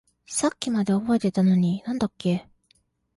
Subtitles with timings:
[0.25, 2.47] さっきまで覚えていたのに何だっけ？